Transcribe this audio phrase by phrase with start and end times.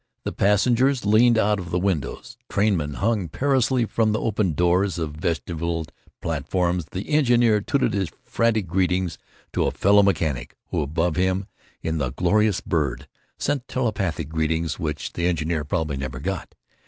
[0.23, 5.11] The passengers leaned out of the windows, trainmen hung perilously from the opened doors of
[5.17, 5.91] vestibuled
[6.23, 9.19] platforms, the engineer tooted his frantic greetings
[9.53, 11.45] to a fellow mechanic who, above him
[11.83, 16.55] in the glorious bird, sent telepathic greetings which the engineer probably never got.